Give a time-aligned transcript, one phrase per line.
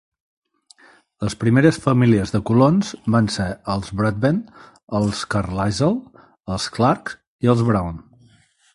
[1.25, 4.41] Les primeres famílies de colons van ser els Broadbent,
[5.01, 5.93] els Carlisle,
[6.57, 8.07] els Clark i els Brown.